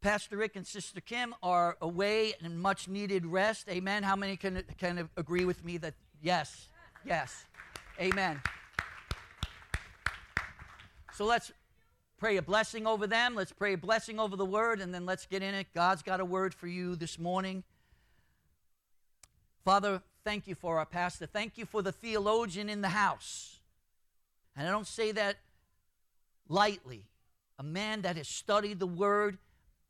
[0.00, 3.68] Pastor Rick and Sister Kim are away in much needed rest.
[3.68, 4.02] Amen.
[4.02, 5.92] How many can, can agree with me that
[6.22, 6.68] yes,
[7.04, 7.44] yes,
[8.00, 8.40] amen.
[11.12, 11.52] So let's
[12.16, 13.34] pray a blessing over them.
[13.34, 15.66] Let's pray a blessing over the word, and then let's get in it.
[15.74, 17.62] God's got a word for you this morning.
[19.66, 21.26] Father, thank you for our pastor.
[21.26, 23.60] Thank you for the theologian in the house.
[24.56, 25.36] And I don't say that
[26.48, 27.02] lightly.
[27.58, 29.36] A man that has studied the word,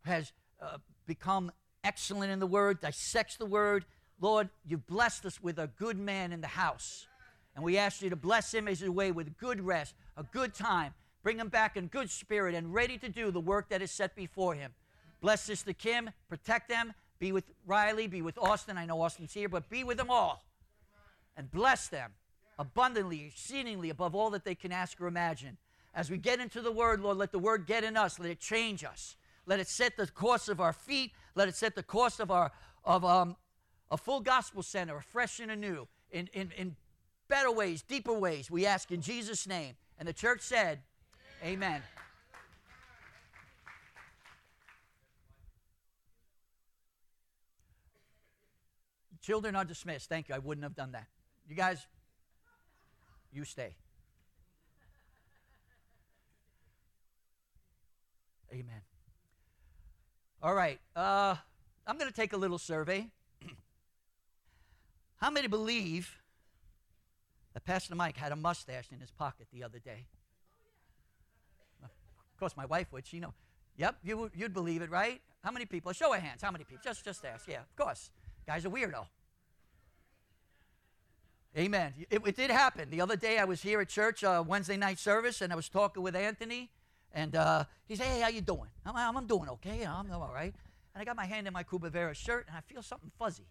[0.05, 1.53] has uh, become
[1.85, 3.85] excellent in the word, dissects the word.
[4.21, 7.07] Lord, you've blessed us with a good man in the house.
[7.55, 10.55] And we ask you to bless him as his way with good rest, a good
[10.55, 10.95] time.
[11.23, 14.15] Bring him back in good spirit and ready to do the work that is set
[14.15, 14.73] before him.
[15.21, 18.79] Bless Sister Kim, protect them, be with Riley, be with Austin.
[18.79, 20.43] I know Austin's here, but be with them all.
[21.37, 22.13] And bless them
[22.59, 25.59] abundantly, exceedingly above all that they can ask or imagine.
[25.95, 28.19] As we get into the Word, Lord, let the Word get in us.
[28.19, 29.17] Let it change us.
[29.47, 31.13] Let it set the course of our feet.
[31.35, 32.53] Let it set the course of our
[32.85, 33.37] of um,
[33.91, 36.77] a full gospel center, fresh and anew, in, in, in
[37.29, 38.51] better ways, deeper ways.
[38.51, 39.75] We ask in Jesus' name.
[39.99, 40.81] And the church said,
[41.43, 41.53] Amen.
[41.53, 41.83] Amen.
[49.23, 50.09] Children are dismissed.
[50.09, 50.35] Thank you.
[50.35, 51.07] I wouldn't have done that.
[51.47, 51.87] You guys,
[53.33, 53.75] you stay.
[58.53, 58.81] Amen.
[60.43, 60.81] All right.
[60.97, 61.35] Uh,
[61.87, 63.09] I'm going to take a little survey.
[65.17, 66.17] How many believe
[67.53, 70.07] that Pastor Mike had a mustache in his pocket the other day?
[71.83, 71.91] Of
[72.39, 73.07] course, my wife would.
[73.07, 73.35] She know.
[73.77, 75.21] Yep, you, you'd believe it, right?
[75.45, 75.93] How many people?
[75.93, 76.41] Show of hands.
[76.41, 76.83] How many people?
[76.83, 77.47] Just, just ask.
[77.47, 78.11] Yeah, of course.
[78.47, 79.07] Guy's a weirdo.
[81.57, 81.93] Amen.
[82.09, 82.89] It, it, did happen.
[82.89, 85.69] The other day I was here at church, uh, Wednesday night service, and I was
[85.69, 86.71] talking with Anthony,
[87.13, 88.69] and uh, he said, hey, how you doing?
[88.87, 89.85] I'm, I'm doing okay.
[89.85, 90.55] I'm all right.
[90.95, 93.47] And I got my hand in my Cubavera shirt, and I feel something fuzzy.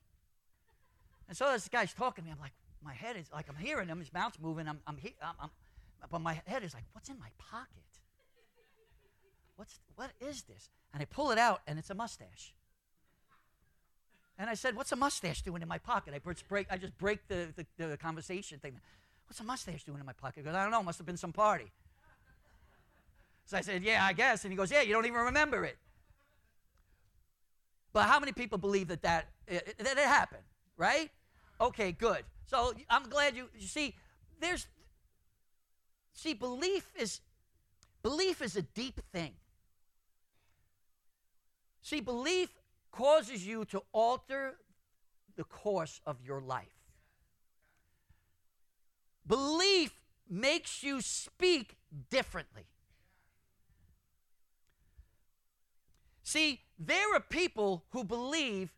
[1.28, 2.32] And so this guy's talking to me.
[2.32, 4.00] I'm like, my head is like, I'm hearing him.
[4.00, 4.68] His mouth's moving.
[4.68, 5.50] I'm, I'm, I'm, I'm,
[6.12, 7.84] but my head is like, what's in my pocket?
[9.56, 10.70] What's, what is this?
[10.94, 12.54] And I pull it out, and it's a mustache.
[14.40, 16.14] And I said, What's a mustache doing in my pocket?
[16.16, 18.80] I just break, I just break the, the, the conversation thing.
[19.28, 20.38] What's a mustache doing in my pocket?
[20.38, 21.72] He goes, I don't know, must have been some party.
[23.50, 24.46] So I said, Yeah, I guess.
[24.46, 25.76] And he goes, Yeah, you don't even remember it.
[27.92, 30.44] But how many people believe that that, that it happened,
[30.78, 31.10] right?
[31.60, 32.24] Okay, good.
[32.46, 33.96] So I'm glad you, you see,
[34.40, 34.68] there's,
[36.14, 37.22] see, belief is,
[38.04, 39.32] belief is a deep thing.
[41.82, 42.50] See, belief
[42.92, 44.58] causes you to alter
[45.36, 46.68] the course of your life.
[49.26, 50.00] Belief
[50.30, 51.78] makes you speak
[52.12, 52.68] differently.
[56.30, 58.72] See, there are people who believe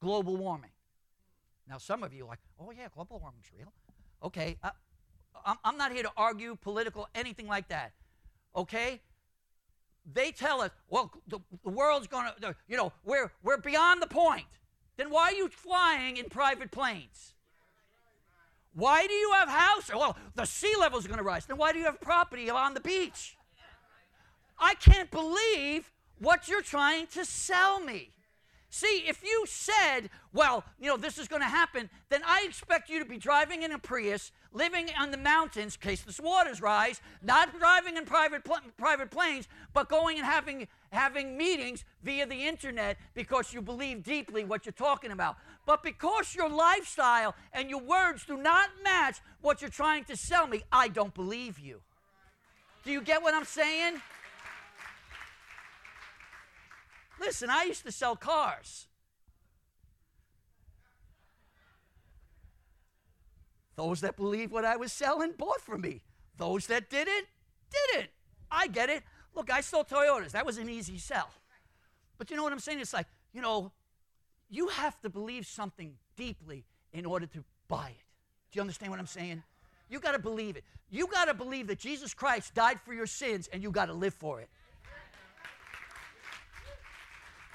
[0.00, 0.70] global warming.
[1.68, 3.72] Now, some of you are like, oh, yeah, global warming's real.
[4.22, 4.70] Okay, uh,
[5.44, 7.92] I'm, I'm not here to argue political, anything like that.
[8.54, 9.00] Okay?
[10.12, 14.06] they tell us, well, the, the world's going to, you know, we're, we're beyond the
[14.06, 14.46] point.
[14.96, 17.34] Then why are you flying in private planes?
[18.72, 19.94] Why do you have houses?
[19.94, 21.46] Well, the sea levels are going to rise.
[21.46, 23.36] Then why do you have property on the beach?
[24.58, 28.10] I can't believe what you're trying to sell me.
[28.68, 32.90] See, if you said, well, you know, this is going to happen, then I expect
[32.90, 36.60] you to be driving in a Prius, living on the mountains in case the waters
[36.60, 42.26] rise, not driving in private, pl- private planes, but going and having, having meetings via
[42.26, 45.36] the internet because you believe deeply what you're talking about.
[45.64, 50.46] But because your lifestyle and your words do not match what you're trying to sell
[50.48, 51.80] me, I don't believe you.
[52.84, 54.02] Do you get what I'm saying?
[57.20, 58.86] Listen, I used to sell cars.
[63.76, 66.02] Those that believed what I was selling bought from me.
[66.36, 67.26] Those that didn't,
[67.70, 68.10] didn't.
[68.50, 69.02] I get it.
[69.34, 70.32] Look, I sold Toyotas.
[70.32, 71.28] That was an easy sell.
[72.18, 72.80] But you know what I'm saying?
[72.80, 73.70] It's like, you know,
[74.48, 78.04] you have to believe something deeply in order to buy it.
[78.50, 79.42] Do you understand what I'm saying?
[79.90, 80.64] You got to believe it.
[80.90, 83.92] You got to believe that Jesus Christ died for your sins and you got to
[83.92, 84.48] live for it.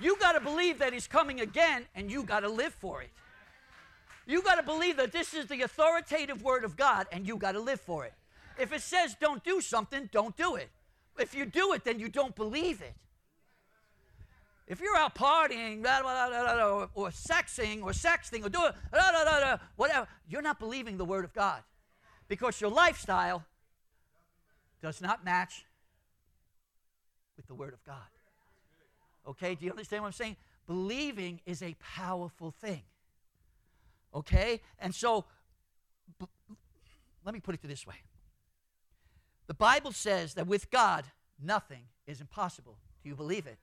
[0.02, 3.10] You got to believe that He's coming again, and you got to live for it.
[4.26, 7.54] You got to believe that this is the authoritative Word of God, and you got
[7.54, 8.14] to live for it.
[8.58, 10.70] If it says don't do something, don't do it.
[11.20, 12.94] If you do it, then you don't believe it.
[14.68, 18.72] If you're out partying, blah, blah, blah, or sexing, or sexting, or doing
[19.76, 21.62] whatever, you're not believing the Word of God
[22.28, 23.44] because your lifestyle
[24.82, 25.66] does not match
[27.36, 28.11] with the Word of God.
[29.28, 30.36] Okay, do you understand what I'm saying?
[30.68, 32.82] Believing is a powerful thing.
[34.14, 34.62] Okay?
[34.80, 35.26] And so,
[36.20, 36.28] b-
[37.26, 37.96] let me put it this way
[39.48, 41.04] the Bible says that with God,
[41.44, 42.78] nothing is impossible.
[43.04, 43.58] Do you believe it?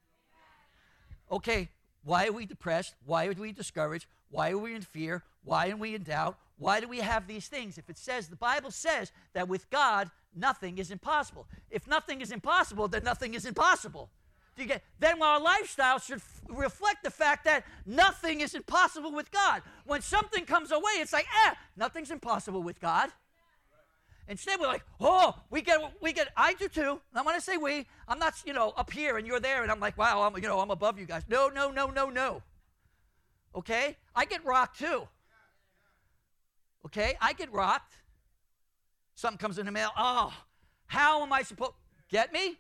[1.31, 1.71] Okay,
[2.05, 2.95] why are we depressed?
[3.05, 4.07] Why are we discouraged?
[4.31, 5.25] Why are we in fear?
[5.45, 6.39] Why are we in doubt?
[6.59, 7.79] Why do we have these things?
[7.79, 11.47] If it says, the Bible says that with God, nothing is impossible.
[11.71, 14.11] If nothing is impossible, then nothing is impossible.
[14.59, 14.83] Do you get?
[14.99, 19.63] Then our lifestyle should f- reflect the fact that nothing is impossible with God.
[19.87, 23.11] When something comes away, it's like, eh, nothing's impossible with God.
[24.27, 26.31] Instead, we're like, oh, we get, we get.
[26.37, 27.01] I do too.
[27.15, 29.71] And when I say we, I'm not, you know, up here and you're there, and
[29.71, 31.23] I'm like, wow, I'm, you know, I'm above you guys.
[31.29, 32.43] No, no, no, no, no.
[33.55, 35.07] Okay, I get rocked too.
[36.85, 37.93] Okay, I get rocked.
[39.15, 39.91] Something comes in the mail.
[39.97, 40.35] Oh,
[40.87, 41.75] how am I supposed?
[42.11, 42.59] Get me?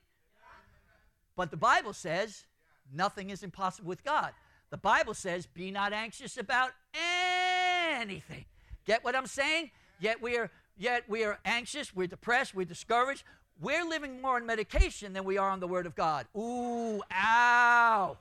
[1.38, 2.46] But the Bible says
[2.92, 4.32] nothing is impossible with God.
[4.70, 6.72] The Bible says, be not anxious about
[7.94, 8.44] anything.
[8.84, 9.70] Get what I'm saying?
[10.00, 13.22] Yet we are yet we are anxious, we're depressed, we're discouraged.
[13.60, 16.26] We're living more on medication than we are on the Word of God.
[16.36, 18.16] Ooh, ow.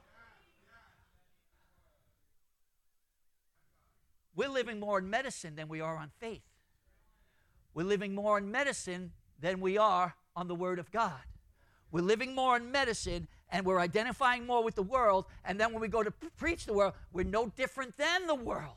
[4.35, 6.43] We're living more in medicine than we are on faith.
[7.73, 11.23] We're living more in medicine than we are on the Word of God.
[11.91, 15.25] We're living more in medicine and we're identifying more with the world.
[15.45, 18.75] And then when we go to preach the world, we're no different than the world.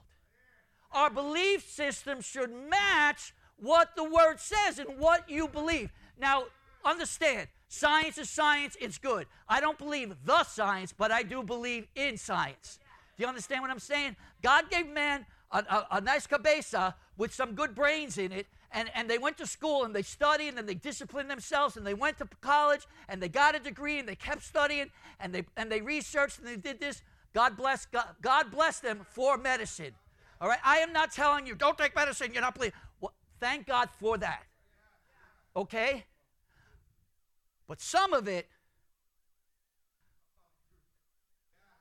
[0.93, 5.91] Our belief system should match what the Word says and what you believe.
[6.19, 6.45] Now,
[6.85, 9.27] understand, science is science, it's good.
[9.49, 12.79] I don't believe the science, but I do believe in science.
[13.17, 14.17] Do you understand what I'm saying?
[14.43, 18.91] God gave man a, a, a nice cabeza with some good brains in it, and,
[18.95, 21.95] and they went to school and they studied and then they disciplined themselves and they
[21.95, 25.71] went to college and they got a degree and they kept studying and they, and
[25.71, 27.03] they researched and they did this.
[27.35, 29.93] God bless, God, God bless them for medicine.
[30.41, 30.59] All right?
[30.65, 32.79] I am not telling you, don't take medicine, you're not believing.
[33.01, 34.43] Well, thank God for that.
[35.57, 36.05] Okay?
[37.67, 38.49] But some of it,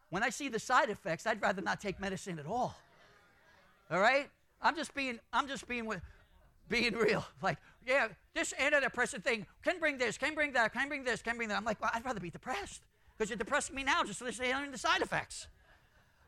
[0.09, 2.75] when I see the side effects, I'd rather not take medicine at all.
[3.91, 4.27] All right?
[4.61, 6.01] I'm just being, I'm just being with,
[6.69, 7.25] being real.
[7.41, 11.37] Like, yeah, this antidepressant thing can bring this, can bring that, can bring this, can
[11.37, 11.57] bring that.
[11.57, 12.83] I'm like, well, I'd rather be depressed
[13.17, 15.47] because you're depressing me now just so they are the side effects.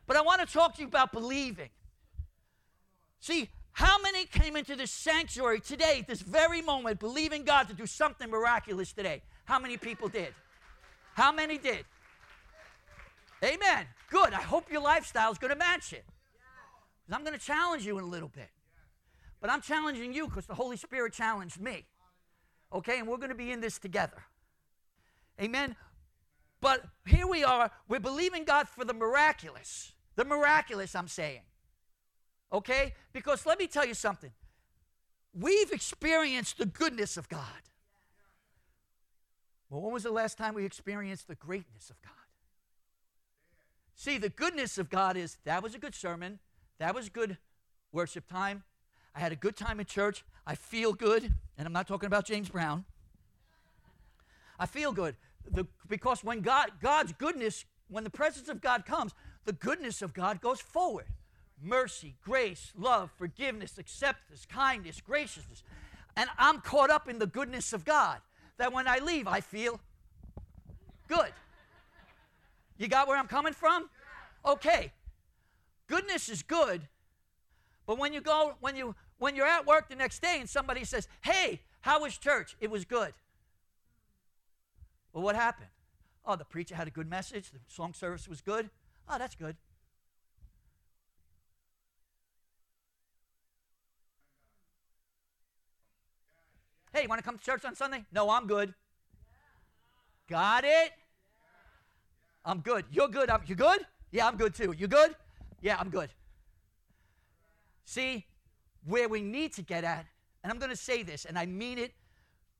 [0.06, 1.70] But I want to talk to you about believing.
[3.20, 7.86] See, how many came into this sanctuary today, this very moment, believing God to do
[7.86, 9.22] something miraculous today?
[9.44, 10.34] How many people did?
[11.14, 11.84] How many did?
[13.44, 13.86] Amen.
[14.10, 14.34] Good.
[14.34, 16.04] I hope your lifestyle is going to match it.
[17.02, 18.50] Because I'm going to challenge you in a little bit.
[19.42, 21.84] But I'm challenging you because the Holy Spirit challenged me.
[22.72, 23.00] Okay?
[23.00, 24.22] And we're going to be in this together.
[25.40, 25.74] Amen.
[26.60, 27.72] But here we are.
[27.88, 29.92] We're believing God for the miraculous.
[30.14, 31.40] The miraculous, I'm saying.
[32.52, 32.94] Okay?
[33.12, 34.30] Because let me tell you something.
[35.34, 37.40] We've experienced the goodness of God.
[39.68, 42.12] Well, when was the last time we experienced the greatness of God?
[43.96, 46.38] See, the goodness of God is that was a good sermon.
[46.78, 47.38] That was good
[47.90, 48.62] worship time.
[49.14, 50.24] I had a good time in church.
[50.46, 51.32] I feel good.
[51.58, 52.84] And I'm not talking about James Brown.
[54.58, 55.16] I feel good.
[55.50, 59.12] The, because when God, God's goodness, when the presence of God comes,
[59.44, 61.06] the goodness of God goes forward.
[61.60, 65.62] Mercy, grace, love, forgiveness, acceptance, kindness, graciousness.
[66.16, 68.18] And I'm caught up in the goodness of God
[68.58, 69.80] that when I leave, I feel
[71.08, 71.32] good.
[72.78, 73.88] You got where I'm coming from?
[74.44, 74.92] Okay.
[75.86, 76.88] Goodness is good,
[77.86, 80.84] but when you go, when you when you're at work the next day and somebody
[80.84, 82.56] says, Hey, how was church?
[82.60, 83.12] It was good.
[85.12, 85.68] Well, what happened?
[86.24, 88.70] Oh, the preacher had a good message, the song service was good.
[89.08, 89.56] Oh, that's good.
[96.92, 98.04] Hey, you want to come to church on Sunday?
[98.12, 98.74] No, I'm good.
[100.28, 100.92] Got it?
[102.44, 102.84] I'm good.
[102.90, 103.30] You're good.
[103.30, 103.86] I'm, you good?
[104.10, 104.74] Yeah, I'm good too.
[104.76, 105.14] You good?
[105.62, 106.10] Yeah, I'm good.
[107.84, 108.26] See,
[108.84, 110.06] where we need to get at,
[110.42, 111.92] and I'm going to say this, and I mean it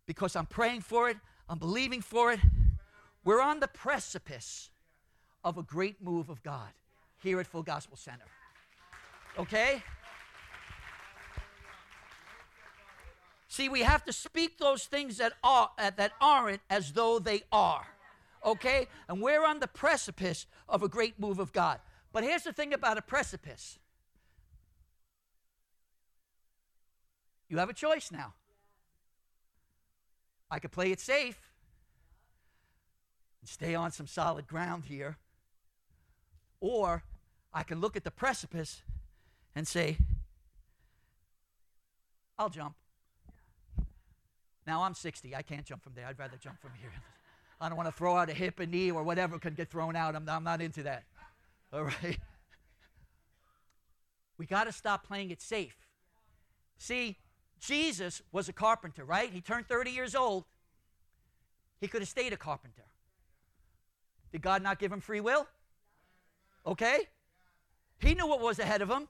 [0.06, 1.16] because I'm praying for it,
[1.48, 2.40] I'm believing for it.
[3.24, 4.70] We're on the precipice
[5.44, 6.70] of a great move of God
[7.22, 8.24] here at Full Gospel Center.
[9.38, 9.82] Okay?
[13.48, 17.42] See, we have to speak those things that are uh, that aren't as though they
[17.52, 17.86] are.
[18.44, 18.88] Okay?
[19.08, 21.78] And we're on the precipice of a great move of God.
[22.12, 23.78] But here's the thing about a precipice.
[27.52, 28.32] You have a choice now.
[30.50, 31.38] I could play it safe.
[33.42, 35.18] and stay on some solid ground here.
[36.60, 37.04] Or
[37.52, 38.80] I can look at the precipice
[39.54, 39.98] and say,
[42.38, 42.74] I'll jump.
[44.66, 45.36] Now I'm 60.
[45.36, 46.06] I can't jump from there.
[46.06, 46.92] I'd rather jump from here.
[47.60, 49.94] I don't want to throw out a hip, a knee, or whatever can get thrown
[49.94, 50.16] out.
[50.16, 51.04] I'm, I'm not into that.
[51.74, 52.18] All right?
[54.38, 55.76] We got to stop playing it safe.
[56.78, 57.18] See,
[57.62, 59.30] Jesus was a carpenter, right?
[59.32, 60.44] He turned 30 years old.
[61.80, 62.84] He could have stayed a carpenter.
[64.32, 65.46] Did God not give him free will?
[66.66, 67.00] Okay?
[68.00, 69.08] He knew what was ahead of him.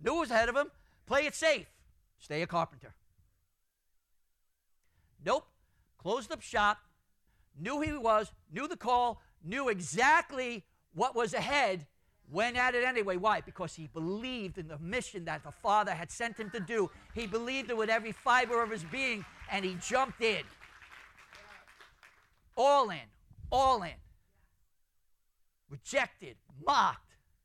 [0.00, 0.70] Knew what was ahead of him.
[1.06, 1.66] Play it safe.
[2.18, 2.94] Stay a carpenter.
[5.24, 5.46] Nope.
[5.98, 6.78] Closed up shop.
[7.58, 8.32] Knew who he was.
[8.52, 9.22] Knew the call.
[9.44, 11.86] Knew exactly what was ahead.
[12.30, 13.16] Went at it anyway.
[13.16, 13.40] Why?
[13.40, 16.90] Because he believed in the mission that the Father had sent him to do.
[17.14, 20.42] He believed it with every fiber of his being, and he jumped in.
[22.56, 22.98] All in.
[23.52, 23.94] All in.
[25.70, 26.36] Rejected.
[26.66, 26.98] Mocked.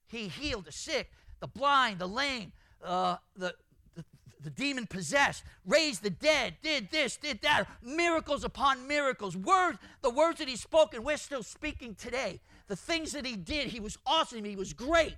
[0.08, 1.10] He healed the sick,
[1.40, 2.52] the blind, the lame,
[2.84, 3.54] uh, the,
[3.96, 4.04] the,
[4.44, 9.38] the demon possessed, raised the dead, did this, did that, miracles upon miracles.
[9.38, 12.42] Words, the words that he spoke, and we're still speaking today.
[12.72, 15.18] The things that he did, he was awesome, he was great.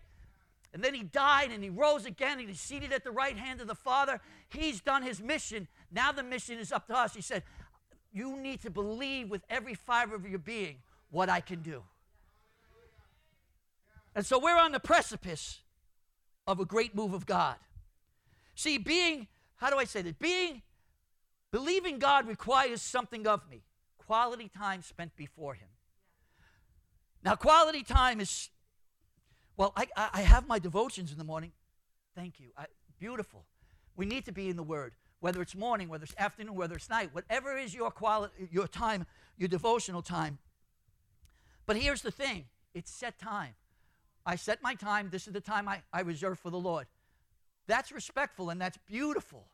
[0.74, 3.62] And then he died and he rose again and he's seated at the right hand
[3.62, 4.20] of the Father.
[4.50, 5.68] He's done his mission.
[5.92, 7.14] Now the mission is up to us.
[7.14, 7.44] He said,
[8.12, 10.78] You need to believe with every fiber of your being
[11.12, 11.84] what I can do.
[14.16, 15.60] And so we're on the precipice
[16.48, 17.58] of a great move of God.
[18.56, 20.18] See, being, how do I say that?
[20.18, 20.64] Being,
[21.52, 23.62] believing God requires something of me
[24.00, 25.68] quality time spent before Him.
[27.24, 28.50] Now, quality time is,
[29.56, 31.52] well, I, I have my devotions in the morning.
[32.16, 32.50] Thank you.
[32.58, 32.66] I,
[33.00, 33.46] beautiful.
[33.96, 36.90] We need to be in the Word, whether it's morning, whether it's afternoon, whether it's
[36.90, 39.06] night, whatever is your quality, your time,
[39.38, 40.38] your devotional time.
[41.66, 43.54] But here's the thing it's set time.
[44.26, 45.10] I set my time.
[45.12, 46.88] This is the time I, I reserve for the Lord.
[47.68, 49.46] That's respectful and that's beautiful.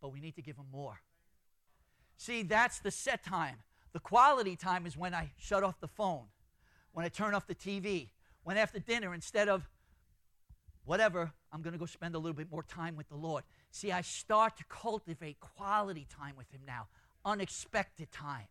[0.00, 1.00] But we need to give Him more.
[2.16, 3.56] See, that's the set time.
[3.92, 6.24] The quality time is when I shut off the phone,
[6.92, 8.08] when I turn off the TV,
[8.42, 9.68] when after dinner, instead of
[10.84, 13.44] whatever, I'm going to go spend a little bit more time with the Lord.
[13.70, 16.88] See, I start to cultivate quality time with Him now,
[17.24, 18.48] unexpected time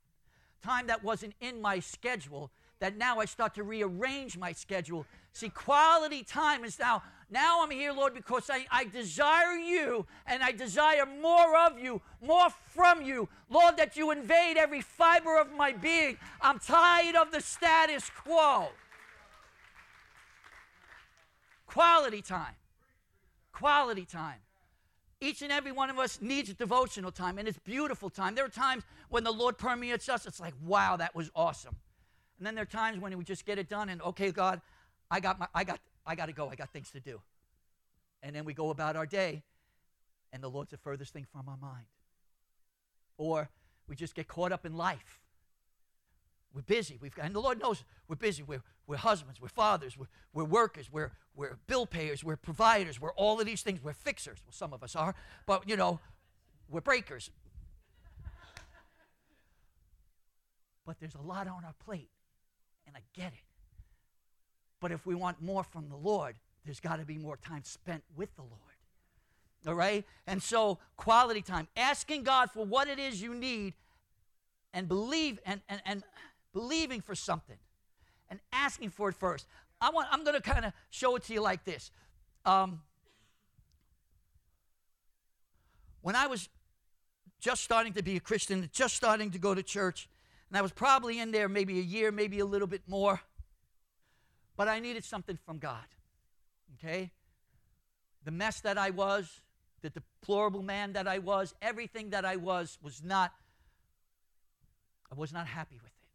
[0.65, 5.05] time that wasn't in my schedule that now I start to rearrange my schedule.
[5.34, 10.44] See, quality time is now, now I'm here, Lord, because I, I desire you and
[10.44, 13.27] I desire more of you, more from you.
[13.50, 16.17] Lord, that you invade every fiber of my being.
[16.41, 18.67] I'm tired of the status quo.
[21.67, 22.55] Quality time.
[23.51, 24.39] Quality time.
[25.22, 28.36] Each and every one of us needs devotional time, and it's beautiful time.
[28.36, 31.75] There are times when the Lord permeates us, it's like, wow, that was awesome.
[32.37, 34.61] And then there are times when we just get it done and, okay, God,
[35.09, 36.49] I got, my, I got, I got to go.
[36.49, 37.21] I got things to do.
[38.21, 39.43] And then we go about our day,
[40.33, 41.85] and the Lord's the furthest thing from our mind.
[43.17, 43.49] Or
[43.87, 45.21] we just get caught up in life.
[46.53, 46.97] We're busy.
[46.99, 48.41] We've got, and the Lord knows we're busy.
[48.41, 53.13] We're, we're husbands, we're fathers, we're, we're workers, we're, we're bill payers, we're providers, we're
[53.13, 53.83] all of these things.
[53.83, 54.39] We're fixers.
[54.45, 55.15] Well, some of us are,
[55.45, 55.99] but you know,
[56.69, 57.29] we're breakers.
[60.85, 62.09] but there's a lot on our plate,
[62.87, 63.39] and I get it.
[64.79, 68.03] But if we want more from the Lord, there's got to be more time spent
[68.15, 68.61] with the Lord.
[69.67, 70.05] All right?
[70.27, 73.73] And so, quality time, asking God for what it is you need
[74.73, 76.03] and believe and, and, and
[76.53, 77.57] believing for something
[78.29, 79.47] and asking for it first.
[79.81, 81.91] I want, I'm going to kind of show it to you like this.
[82.45, 82.81] Um,
[86.01, 86.49] when I was
[87.39, 90.07] just starting to be a Christian, just starting to go to church,
[90.55, 93.19] and I was probably in there maybe a year, maybe a little bit more,
[94.55, 95.83] but I needed something from God.
[96.75, 97.12] Okay?
[98.24, 99.41] The mess that I was,
[99.81, 103.33] the deplorable man that I was, everything that I was, was not,
[105.12, 106.07] I was not happy with it.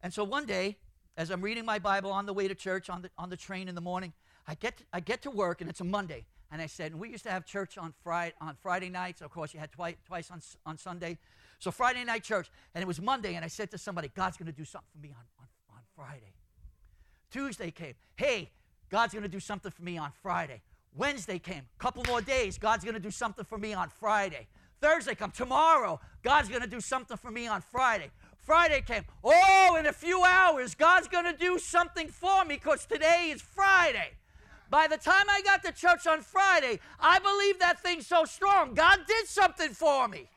[0.00, 0.76] And so one day,
[1.16, 3.66] as I'm reading my Bible on the way to church on the, on the train
[3.66, 4.12] in the morning,
[4.46, 6.24] I get, to, I get to work, and it's a Monday.
[6.50, 9.20] And I said, and we used to have church on Friday, on Friday nights.
[9.20, 11.18] Of course, you had twice, twice on, on Sunday.
[11.58, 14.46] So Friday night church, and it was Monday, and I said to somebody, God's going
[14.46, 16.34] to do something for me on, on, on Friday.
[17.30, 18.50] Tuesday came, hey,
[18.90, 20.62] God's going to do something for me on Friday.
[20.94, 24.46] Wednesday came, couple more days, God's going to do something for me on Friday.
[24.80, 28.10] Thursday come, tomorrow, God's going to do something for me on Friday.
[28.38, 29.04] Friday came.
[29.24, 33.42] Oh, in a few hours, God's going to do something for me because today is
[33.42, 34.10] Friday.
[34.68, 38.74] By the time I got to church on Friday, I believed that thing so strong.
[38.74, 40.28] God did something for me.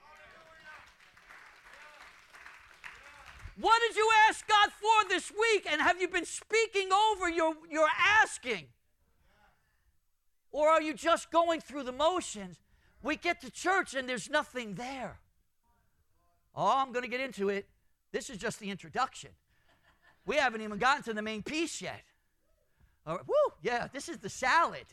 [3.60, 5.68] What did you ask God for this week?
[5.70, 7.88] And have you been speaking over your, your
[8.22, 8.68] asking?
[10.52, 12.58] Or are you just going through the motions?
[13.04, 15.20] We get to church and there's nothing there.
[16.56, 17.68] Oh, I'm going to get into it.
[18.12, 19.32] This is just the introduction.
[20.26, 22.02] We haven't even gotten to the main piece yet.
[23.10, 24.86] All right, woo, yeah, this is the salad.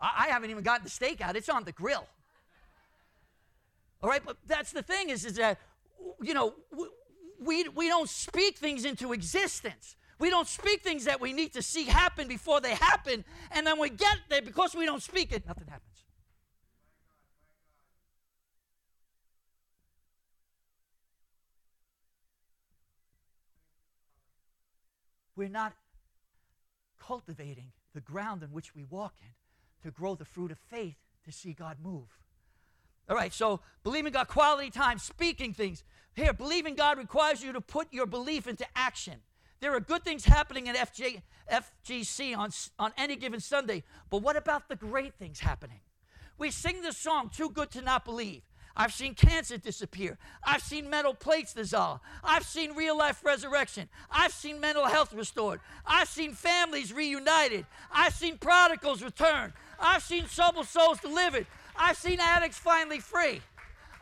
[0.00, 2.06] I, I haven't even gotten the steak out, it's on the grill.
[4.02, 5.58] All right, but that's the thing is, is that,
[6.22, 6.54] you know,
[7.38, 9.96] we, we don't speak things into existence.
[10.18, 13.22] We don't speak things that we need to see happen before they happen.
[13.50, 15.95] And then we get there because we don't speak it, nothing happens.
[25.36, 25.74] We're not
[26.98, 29.32] cultivating the ground in which we walk in
[29.82, 32.08] to grow the fruit of faith to see God move.
[33.08, 35.84] All right, so believing God, quality time, speaking things.
[36.14, 39.20] Here, believing God requires you to put your belief into action.
[39.60, 44.36] There are good things happening at FJ, FGC on, on any given Sunday, but what
[44.36, 45.80] about the great things happening?
[46.38, 48.42] We sing the song, Too Good to Not Believe.
[48.76, 50.18] I've seen cancer disappear.
[50.44, 52.00] I've seen metal plates dissolve.
[52.22, 53.88] I've seen real life resurrection.
[54.10, 55.60] I've seen mental health restored.
[55.86, 57.64] I've seen families reunited.
[57.90, 59.54] I've seen prodigals return.
[59.80, 61.46] I've seen troubled souls delivered.
[61.74, 63.40] I've seen addicts finally free.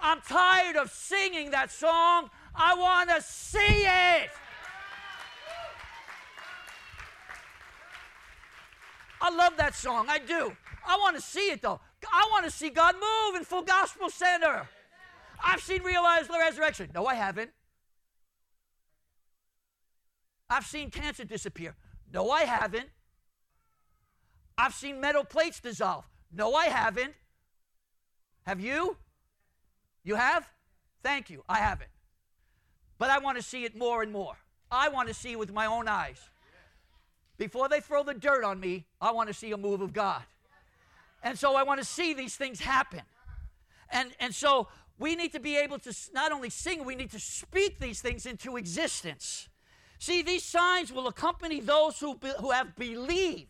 [0.01, 2.31] I'm tired of singing that song.
[2.55, 4.31] I want to see it.
[9.21, 10.07] I love that song.
[10.09, 10.55] I do.
[10.87, 11.81] I want to see it though.
[12.13, 14.69] I want to see God move in Full Gospel Center.
[15.43, 16.91] I've seen realized the resurrection.
[16.95, 17.51] No, I haven't.
[20.49, 21.75] I've seen cancer disappear.
[22.13, 22.89] No, I haven't.
[24.57, 26.05] I've seen metal plates dissolve.
[26.33, 27.15] No, I haven't.
[28.47, 28.97] Have you?
[30.05, 30.49] You have?
[31.03, 31.43] Thank you.
[31.49, 31.91] I haven't.
[32.99, 34.37] But I want to see it more and more.
[34.71, 36.21] I want to see it with my own eyes.
[37.37, 40.23] Before they throw the dirt on me, I want to see a move of God.
[41.25, 43.01] And so I want to see these things happen.
[43.91, 47.19] And, and so we need to be able to not only sing, we need to
[47.19, 49.49] speak these things into existence.
[49.99, 53.49] See, these signs will accompany those who, be, who have believed.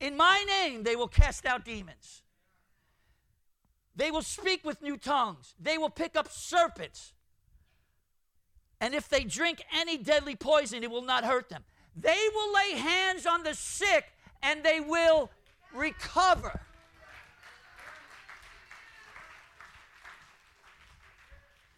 [0.00, 2.22] In my name, they will cast out demons.
[3.94, 5.54] They will speak with new tongues.
[5.60, 7.12] They will pick up serpents.
[8.80, 11.62] And if they drink any deadly poison, it will not hurt them.
[11.94, 14.06] They will lay hands on the sick
[14.42, 15.30] and they will
[15.74, 16.60] recover.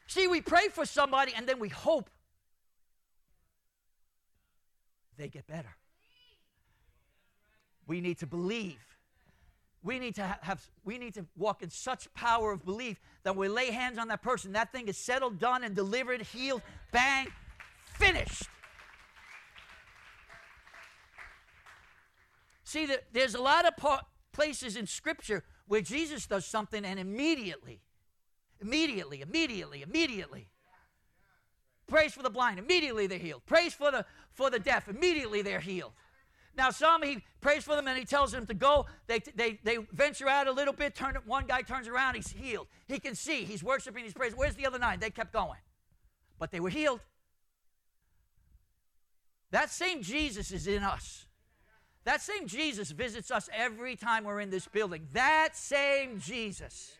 [0.07, 2.09] See, we pray for somebody and then we hope
[5.17, 5.77] they get better.
[7.87, 8.79] We need to believe.
[9.83, 13.49] We need to have we need to walk in such power of belief that we
[13.49, 17.27] lay hands on that person, that thing is settled, done, and delivered, healed, bang,
[17.99, 18.45] finished.
[22.75, 23.75] See, that there's a lot of
[24.33, 27.83] places in Scripture where Jesus does something and immediately,
[28.61, 30.49] immediately, immediately, immediately.
[31.87, 33.43] Praise for the blind, immediately they're healed.
[33.47, 35.93] Praise for the for the deaf, immediately they're healed.
[36.57, 38.87] Now, some he prays for them and he tells them to go.
[39.07, 40.97] They, they, they venture out a little bit.
[40.97, 42.67] Turn one guy turns around, he's healed.
[42.89, 44.37] He can see, he's worshiping, he's praising.
[44.37, 44.99] Where's the other nine?
[44.99, 45.61] They kept going,
[46.41, 46.99] but they were healed.
[49.53, 51.27] That same Jesus is in us.
[52.05, 55.09] That same Jesus visits us every time we're in this building.
[55.15, 56.93] That same Jesus.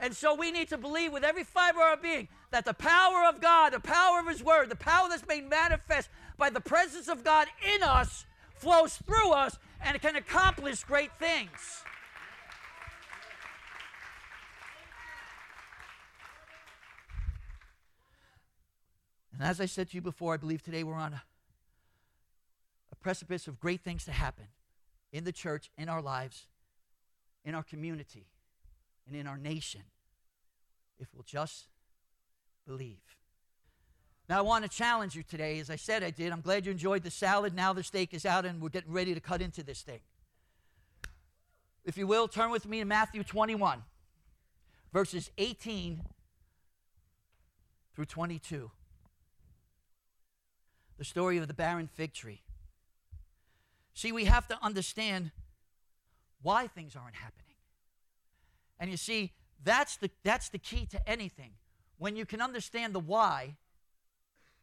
[0.00, 3.26] And so we need to believe with every fiber of our being that the power
[3.28, 7.08] of God, the power of His Word, the power that's made manifest by the presence
[7.08, 8.24] of God in us
[8.56, 11.84] flows through us and it can accomplish great things.
[19.32, 21.22] And as I said to you before, I believe today we're on a
[23.06, 24.46] precipice of great things to happen
[25.12, 26.48] in the church, in our lives,
[27.44, 28.26] in our community,
[29.06, 29.82] and in our nation
[30.98, 31.68] if we'll just
[32.66, 32.98] believe.
[34.28, 36.32] Now, I want to challenge you today, as I said I did.
[36.32, 37.54] I'm glad you enjoyed the salad.
[37.54, 40.00] Now the steak is out, and we're getting ready to cut into this thing.
[41.84, 43.84] If you will, turn with me to Matthew 21,
[44.92, 46.02] verses 18
[47.94, 48.68] through 22.
[50.98, 52.42] The story of the barren fig tree.
[53.96, 55.30] See, we have to understand
[56.42, 57.54] why things aren't happening.
[58.78, 59.32] And you see,
[59.64, 61.52] that's the, that's the key to anything.
[61.96, 63.56] When you can understand the why,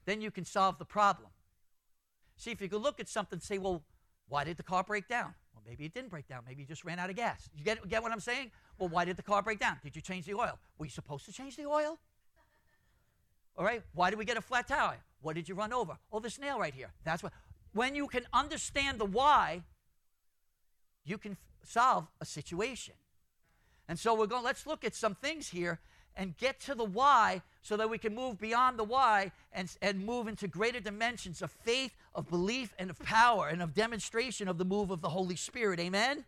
[0.06, 1.32] then you can solve the problem.
[2.38, 3.82] See, if you could look at something and say, well,
[4.30, 5.34] why did the car break down?
[5.56, 6.44] Well, maybe it didn't break down.
[6.48, 7.50] Maybe you just ran out of gas.
[7.58, 8.52] You get, get what I'm saying?
[8.78, 9.78] Well, why did the car break down?
[9.82, 10.60] Did you change the oil?
[10.78, 11.98] Were you supposed to change the oil?
[13.58, 13.82] All right?
[13.96, 15.00] Why did we get a flat tire?
[15.24, 15.98] What did you run over?
[16.12, 16.92] Oh, this nail right here.
[17.04, 17.32] That's what.
[17.74, 19.64] When you can understand the why,
[21.04, 22.94] you can f- solve a situation.
[23.88, 25.80] And so we're going, let's look at some things here
[26.16, 30.06] and get to the why so that we can move beyond the why and, and
[30.06, 34.58] move into greater dimensions of faith, of belief, and of power and of demonstration of
[34.58, 35.80] the move of the Holy Spirit.
[35.80, 36.26] Amen?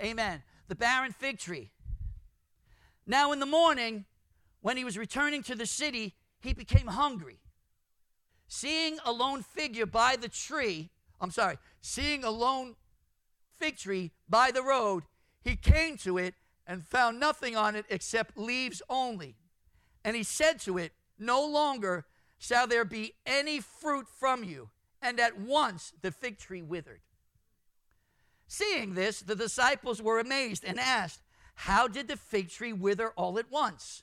[0.00, 0.42] Amen.
[0.68, 1.70] The barren fig tree.
[3.06, 4.04] Now, in the morning,
[4.60, 7.38] when he was returning to the city, he became hungry.
[8.48, 12.76] Seeing a lone figure by the tree, I'm sorry, seeing a lone
[13.58, 15.04] fig tree by the road,
[15.42, 16.34] he came to it
[16.66, 19.36] and found nothing on it except leaves only.
[20.04, 22.06] And he said to it, No longer
[22.38, 24.70] shall there be any fruit from you.
[25.02, 27.00] And at once the fig tree withered.
[28.48, 31.22] Seeing this, the disciples were amazed and asked,
[31.54, 34.02] How did the fig tree wither all at once?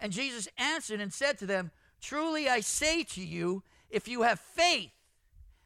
[0.00, 4.40] And Jesus answered and said to them, Truly I say to you, if you have
[4.40, 4.90] faith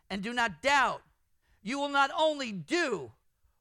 [0.08, 1.02] and do not doubt,
[1.62, 3.12] you will not only do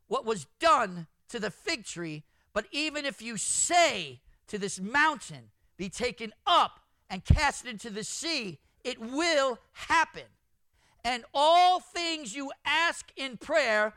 [0.07, 5.51] what was done to the fig tree, but even if you say to this mountain,
[5.77, 10.23] be taken up and cast into the sea, it will happen.
[11.03, 13.93] And all things you ask in prayer,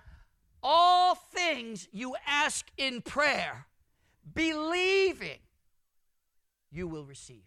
[0.63, 3.67] all things you ask in prayer,
[4.35, 5.39] believing
[6.71, 7.43] you will receive.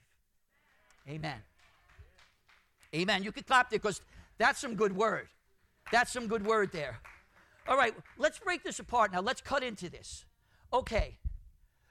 [1.09, 1.37] Amen.
[2.93, 3.23] Amen.
[3.23, 4.01] You can clap there because
[4.37, 5.27] that's some good word.
[5.91, 6.99] That's some good word there.
[7.67, 9.21] All right, let's break this apart now.
[9.21, 10.25] Let's cut into this.
[10.71, 11.17] Okay,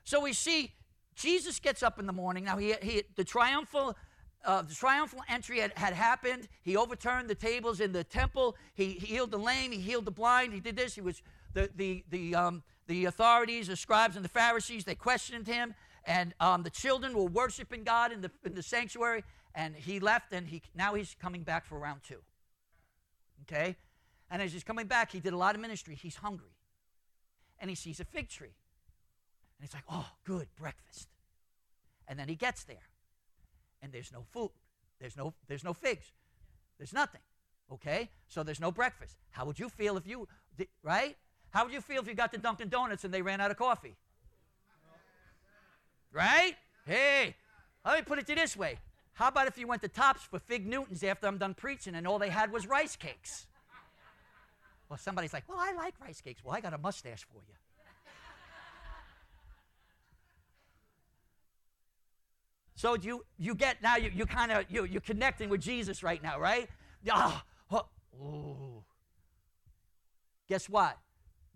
[0.04, 0.72] so we see
[1.14, 2.44] Jesus gets up in the morning.
[2.44, 3.96] Now, he, he the triumphal.
[4.44, 6.46] Uh, the triumphal entry had, had happened.
[6.62, 8.56] He overturned the tables in the temple.
[8.74, 9.72] He, he healed the lame.
[9.72, 10.52] He healed the blind.
[10.52, 10.94] He did this.
[10.94, 11.20] He was
[11.52, 14.84] the the the um, the authorities, the scribes, and the Pharisees.
[14.84, 15.74] They questioned him,
[16.06, 19.24] and um, the children were worshiping God in the in the sanctuary.
[19.54, 22.20] And he left, and he now he's coming back for round two.
[23.42, 23.76] Okay,
[24.30, 25.94] and as he's coming back, he did a lot of ministry.
[25.94, 26.54] He's hungry,
[27.58, 28.54] and he sees a fig tree.
[29.58, 31.08] And he's like, oh, good, breakfast.
[32.06, 32.88] And then he gets there,
[33.80, 34.50] and there's no food.
[35.00, 36.12] There's no, there's no figs.
[36.78, 37.22] There's nothing.
[37.72, 38.10] Okay?
[38.28, 39.16] So there's no breakfast.
[39.30, 40.28] How would you feel if you,
[40.82, 41.16] right?
[41.50, 43.56] How would you feel if you got to Dunkin' Donuts and they ran out of
[43.56, 43.96] coffee?
[46.16, 46.54] Right?
[46.86, 47.36] Hey,
[47.84, 48.78] let me put it to this way.
[49.12, 52.06] How about if you went to Tops for Fig Newtons after I'm done preaching and
[52.06, 53.46] all they had was rice cakes?
[54.88, 56.42] Well, somebody's like, well, I like rice cakes.
[56.42, 57.54] Well, I got a mustache for you.
[62.76, 66.22] So you you get now you you kind of you you're connecting with Jesus right
[66.22, 66.68] now, right?
[67.10, 68.84] Oh, oh.
[70.48, 70.98] Guess what?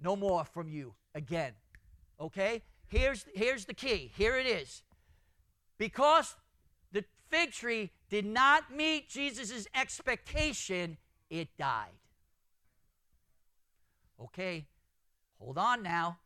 [0.02, 1.52] No more from you again.
[2.18, 2.62] Okay?
[2.90, 4.10] Here's here's the key.
[4.16, 4.82] Here it is.
[5.78, 6.36] Because
[6.92, 10.98] the fig tree did not meet Jesus' expectation,
[11.30, 11.88] it died.
[14.22, 14.66] Okay,
[15.38, 16.18] hold on now.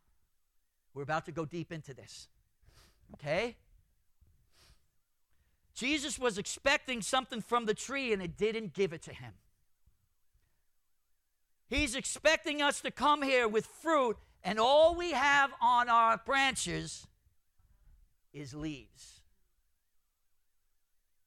[0.94, 2.28] We're about to go deep into this.
[3.14, 3.56] Okay?
[5.74, 9.34] Jesus was expecting something from the tree and it didn't give it to him.
[11.68, 17.06] He's expecting us to come here with fruit, and all we have on our branches
[18.32, 19.22] is leaves.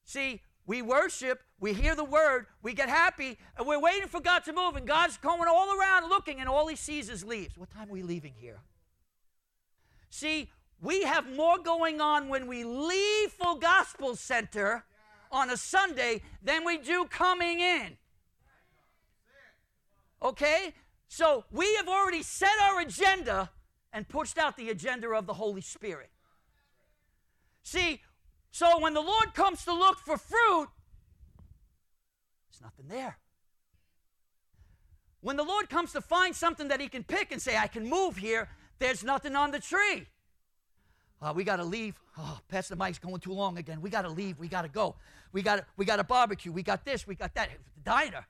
[0.06, 4.44] See, we worship, we hear the word, we get happy, and we're waiting for God
[4.46, 7.58] to move, and God's going all around looking, and all he sees is leaves.
[7.58, 8.60] What time are we leaving here?
[10.10, 10.52] See,
[10.82, 14.86] we have more going on when we leave Full Gospel Center
[15.32, 17.98] on a Sunday than we do coming in.
[20.22, 20.74] Okay?
[21.08, 23.50] So we have already set our agenda
[23.94, 26.10] and pushed out the agenda of the Holy Spirit.
[27.64, 28.02] See,
[28.52, 30.70] so when the Lord comes to look for fruit,
[32.50, 33.18] there's nothing there.
[35.22, 37.90] When the Lord comes to find something that he can pick and say, I can
[37.90, 40.06] move here, there's nothing on the tree.
[41.22, 42.00] Uh, we got to leave.
[42.18, 43.82] Oh, Pastor Mike's going too long again.
[43.82, 44.38] We got to leave.
[44.38, 44.96] We got to go.
[45.32, 46.52] We got we got a barbecue.
[46.52, 47.08] We got this.
[47.08, 47.50] We got that.
[47.76, 48.26] The diner.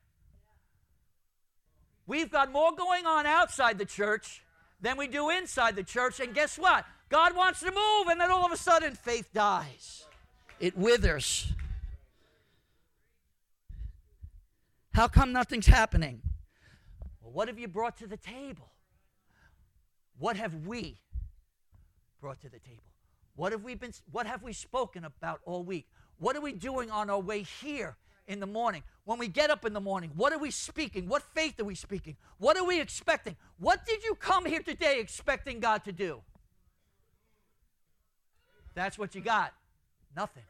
[2.07, 4.41] We've got more going on outside the church
[4.81, 6.21] than we do inside the church.
[6.21, 6.85] And guess what?
[7.09, 10.05] God wants to move, and then all of a sudden, faith dies.
[10.59, 11.51] It withers.
[14.93, 16.21] How come nothing's happening?
[17.21, 18.71] Well, what have you brought to the table?
[20.17, 20.97] What have we
[22.19, 22.81] brought to the table?
[23.35, 25.87] What have we been what have we spoken about all week?
[26.17, 27.95] What are we doing on our way here
[28.27, 28.83] in the morning?
[29.05, 31.07] When we get up in the morning, what are we speaking?
[31.07, 32.17] What faith are we speaking?
[32.37, 33.35] What are we expecting?
[33.57, 36.21] What did you come here today expecting God to do?
[38.75, 39.53] That's what you got.
[40.15, 40.43] Nothing.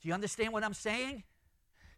[0.00, 1.22] Do you understand what I'm saying?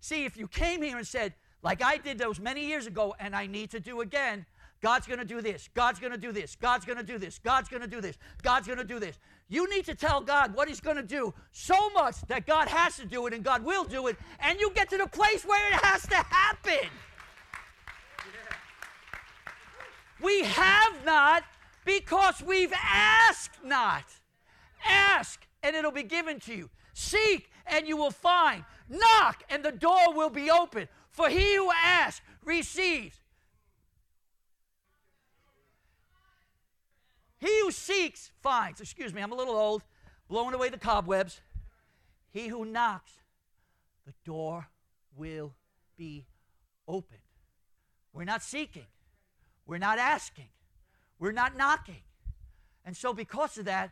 [0.00, 3.34] See, if you came here and said, like I did those many years ago, and
[3.34, 4.44] I need to do again,
[4.82, 5.70] God's going to do this.
[5.72, 6.56] God's going to do this.
[6.60, 7.38] God's going to do this.
[7.38, 8.18] God's going to do this.
[8.42, 9.18] God's going to do this.
[9.48, 12.96] You need to tell God what He's going to do so much that God has
[12.96, 15.68] to do it and God will do it, and you get to the place where
[15.68, 16.88] it has to happen.
[20.22, 21.44] We have not
[21.84, 24.04] because we've asked not.
[24.86, 26.70] Ask, and it'll be given to you.
[26.94, 28.64] Seek, and you will find.
[28.88, 30.88] Knock, and the door will be open.
[31.10, 33.20] For he who asks receives.
[37.44, 38.80] He who seeks finds.
[38.80, 39.82] Excuse me, I'm a little old,
[40.28, 41.42] blowing away the cobwebs.
[42.30, 43.12] He who knocks,
[44.06, 44.68] the door
[45.14, 45.52] will
[45.98, 46.24] be
[46.88, 47.20] opened.
[48.14, 48.86] We're not seeking,
[49.66, 50.48] we're not asking,
[51.18, 52.02] we're not knocking.
[52.82, 53.90] And so, because of that,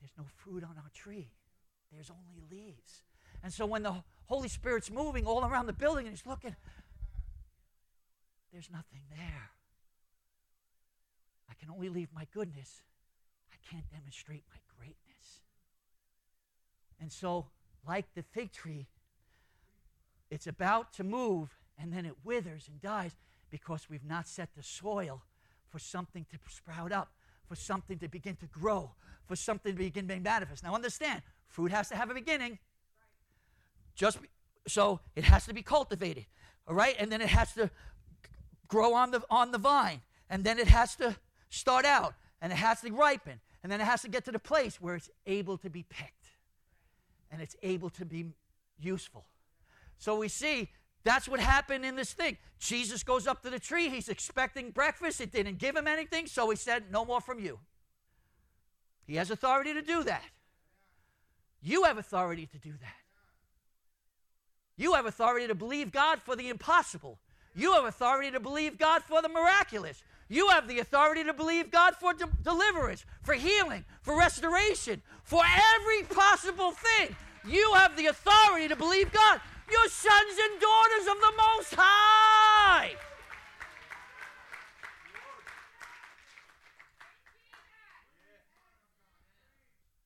[0.00, 1.30] there's no fruit on our tree,
[1.90, 3.02] there's only leaves.
[3.42, 3.94] And so, when the
[4.26, 6.54] Holy Spirit's moving all around the building and He's looking,
[8.52, 9.50] there's nothing there.
[11.50, 12.82] I can only leave my goodness.
[13.52, 15.40] I can't demonstrate my greatness.
[17.00, 17.46] And so,
[17.86, 18.86] like the fig tree,
[20.30, 23.12] it's about to move and then it withers and dies
[23.50, 25.22] because we've not set the soil
[25.68, 27.10] for something to sprout up,
[27.46, 28.90] for something to begin to grow,
[29.26, 30.62] for something to begin being manifest.
[30.62, 32.58] Now, understand, fruit has to have a beginning.
[33.94, 34.18] Just
[34.66, 36.26] so it has to be cultivated,
[36.66, 37.70] all right, and then it has to
[38.68, 41.16] grow on the on the vine, and then it has to
[41.48, 44.38] start out and it has to ripen and then it has to get to the
[44.38, 46.30] place where it's able to be picked
[47.30, 48.26] and it's able to be
[48.78, 49.24] useful.
[49.98, 50.68] So we see
[51.04, 52.36] that's what happened in this thing.
[52.58, 53.88] Jesus goes up to the tree.
[53.88, 55.20] He's expecting breakfast.
[55.20, 57.60] It didn't give him anything, so he said, No more from you.
[59.06, 60.24] He has authority to do that.
[61.62, 62.96] You have authority to do that.
[64.76, 67.18] You have authority to believe God for the impossible.
[67.56, 70.02] You have authority to believe God for the miraculous.
[70.28, 75.42] You have the authority to believe God for de- deliverance, for healing, for restoration, for
[75.74, 77.16] every possible thing.
[77.46, 79.40] You have the authority to believe God.
[79.70, 82.90] You're sons and daughters of the Most High.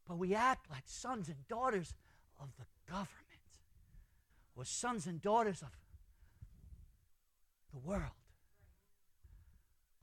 [0.07, 1.95] But we act like sons and daughters
[2.41, 3.17] of the government
[4.55, 5.69] or sons and daughters of
[7.73, 8.03] the world.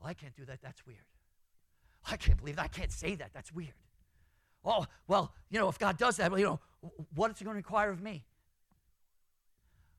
[0.00, 0.60] Well, I can't do that.
[0.62, 0.98] That's weird.
[2.10, 2.64] I can't believe that.
[2.64, 3.30] I can't say that.
[3.32, 3.74] That's weird.
[4.64, 6.60] Oh, well, you know, if God does that, well, you know,
[7.14, 8.24] what is He going to require of me?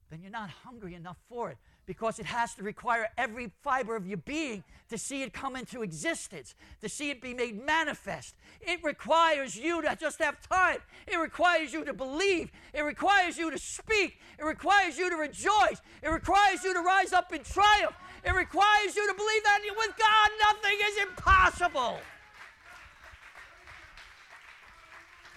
[0.10, 1.58] Then you're not hungry enough for it
[1.90, 5.82] because it has to require every fiber of your being to see it come into
[5.82, 8.36] existence, to see it be made manifest.
[8.62, 10.78] It requires you to just have time.
[11.08, 12.52] It requires you to believe.
[12.76, 14.20] It requires you to speak.
[14.38, 15.82] It requires you to rejoice.
[16.04, 17.96] It requires you to rise up in triumph.
[18.24, 21.98] It requires you to believe that with God nothing is impossible.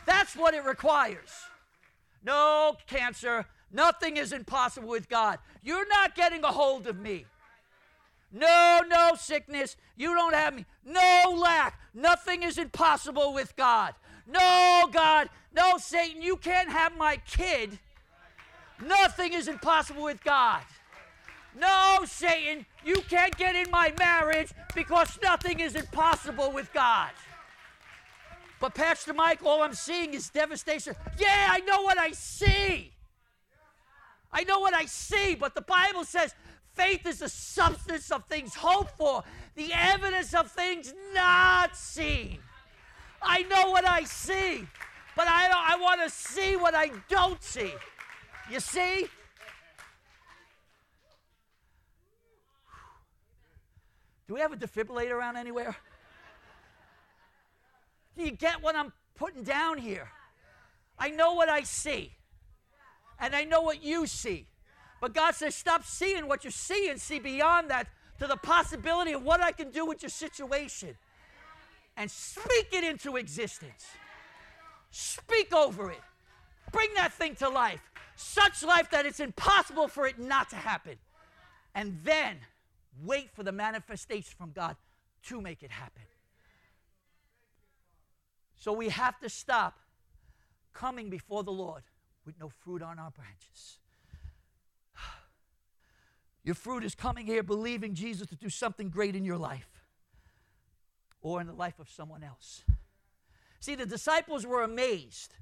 [0.05, 1.31] That's what it requires.
[2.23, 5.39] No cancer, nothing is impossible with God.
[5.63, 7.27] You're not getting a hold of me.
[8.33, 9.77] No, no sickness.
[9.97, 10.65] You don't have me.
[10.85, 11.79] No lack.
[11.93, 13.95] Nothing is impossible with God.
[14.27, 15.29] No, God.
[15.55, 16.23] No, Satan.
[16.23, 17.79] You can't have my kid.
[18.85, 20.63] Nothing is impossible with God.
[21.59, 27.11] No, Satan, you can't get in my marriage because nothing is impossible with God.
[28.59, 30.95] But, Pastor Mike, all I'm seeing is devastation.
[31.19, 32.93] Yeah, I know what I see.
[34.33, 36.35] I know what I see, but the Bible says
[36.75, 39.23] faith is the substance of things hoped for,
[39.55, 42.39] the evidence of things not seen.
[43.21, 44.67] I know what I see,
[45.15, 47.73] but I, I want to see what I don't see.
[48.51, 49.07] You see?
[54.27, 55.77] Do we have a defibrillator around anywhere?
[58.17, 60.09] Do you get what I'm putting down here?
[60.99, 62.13] I know what I see,
[63.23, 64.47] and I know what you see.
[65.01, 69.13] But God says, stop seeing what you see and see beyond that to the possibility
[69.13, 70.97] of what I can do with your situation
[71.97, 73.87] and speak it into existence.
[74.91, 76.01] Speak over it.
[76.71, 77.81] Bring that thing to life.
[78.15, 80.97] Such life that it's impossible for it not to happen.
[81.75, 82.37] And then
[83.01, 84.77] Wait for the manifestation from God
[85.25, 86.03] to make it happen.
[88.57, 89.79] So we have to stop
[90.73, 91.83] coming before the Lord
[92.25, 93.79] with no fruit on our branches.
[96.45, 99.85] Your fruit is coming here believing Jesus to do something great in your life
[101.21, 102.65] or in the life of someone else.
[103.61, 105.35] See, the disciples were amazed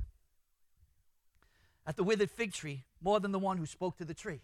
[1.87, 4.43] at the withered fig tree more than the one who spoke to the tree.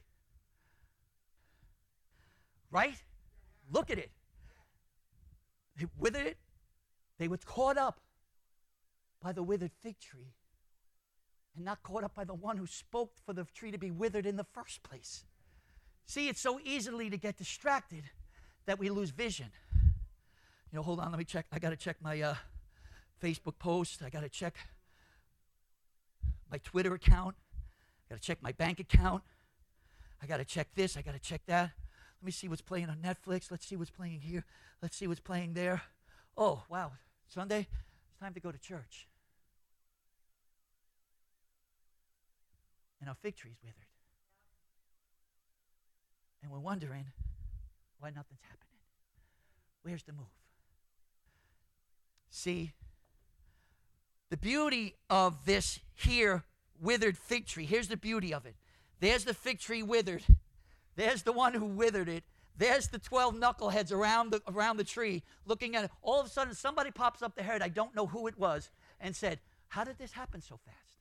[2.70, 2.96] Right?
[3.70, 4.10] Look at it.
[5.78, 6.38] They withered it.
[7.18, 8.00] They were caught up
[9.22, 10.32] by the withered fig tree
[11.56, 14.26] and not caught up by the one who spoke for the tree to be withered
[14.26, 15.24] in the first place.
[16.06, 18.04] See, it's so easily to get distracted
[18.66, 19.46] that we lose vision.
[20.70, 21.46] You know, hold on, let me check.
[21.52, 22.34] I got to check my uh,
[23.22, 24.02] Facebook post.
[24.04, 24.54] I got to check
[26.50, 27.34] my Twitter account.
[28.08, 29.22] I got to check my bank account.
[30.22, 30.96] I got to check this.
[30.96, 31.72] I got to check that.
[32.20, 33.50] Let me see what's playing on Netflix.
[33.50, 34.44] Let's see what's playing here.
[34.82, 35.82] Let's see what's playing there.
[36.36, 36.92] Oh, wow.
[37.28, 37.66] Sunday,
[38.08, 39.08] it's time to go to church.
[43.06, 43.86] And our fig tree's withered.
[46.42, 47.04] And we're wondering
[48.00, 48.80] why nothing's happening.
[49.82, 50.26] Where's the move?
[52.30, 52.72] See,
[54.28, 56.42] the beauty of this here
[56.80, 58.56] withered fig tree, here's the beauty of it.
[58.98, 60.24] There's the fig tree withered.
[60.96, 62.24] There's the one who withered it.
[62.58, 65.92] There's the 12 knuckleheads around the, around the tree looking at it.
[66.02, 68.68] All of a sudden, somebody pops up the head, I don't know who it was,
[69.00, 69.38] and said,
[69.68, 70.98] How did this happen so fast?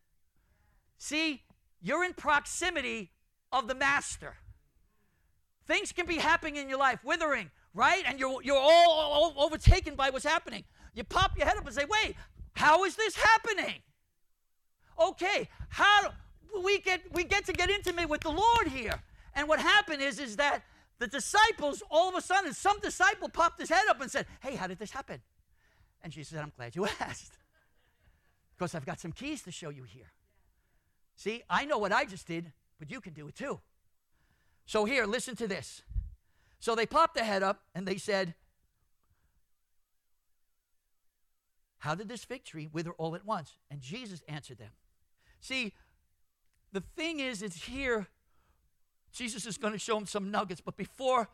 [0.99, 1.41] See,
[1.81, 3.11] you're in proximity
[3.51, 4.35] of the master.
[5.67, 8.03] Things can be happening in your life, withering, right?
[8.05, 10.63] And you're, you're all, all overtaken by what's happening.
[10.93, 12.15] You pop your head up and say, Wait,
[12.53, 13.81] how is this happening?
[14.99, 16.13] Okay, how
[16.63, 19.01] we get we get to get intimate with the Lord here.
[19.33, 20.63] And what happened is is that
[20.99, 24.55] the disciples all of a sudden some disciple popped his head up and said, "Hey,
[24.55, 25.21] how did this happen?"
[26.01, 27.37] And she said, "I'm glad you asked."
[28.55, 30.11] because I've got some keys to show you here.
[31.15, 33.59] See, I know what I just did, but you can do it too.
[34.65, 35.81] So here, listen to this.
[36.59, 38.33] So they popped their head up and they said,
[41.85, 43.57] How did this fig tree wither all at once?
[43.69, 44.71] And Jesus answered them.
[45.39, 45.73] See,
[46.73, 48.07] the thing is, it's here.
[49.13, 51.29] Jesus is going to show them some nuggets, but before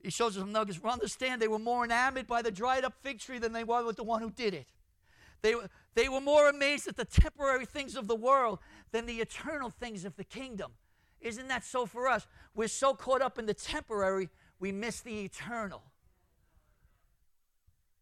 [0.00, 2.94] he shows them some nuggets, we understand they were more enamored by the dried up
[3.02, 4.68] fig tree than they were with the one who did it.
[5.42, 5.54] They,
[5.94, 8.58] they were more amazed at the temporary things of the world
[8.92, 10.72] than the eternal things of the kingdom.
[11.20, 12.26] Isn't that so for us?
[12.54, 15.82] We're so caught up in the temporary, we miss the eternal.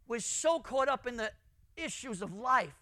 [0.06, 1.30] We're so caught up in the
[1.76, 2.74] issues of life.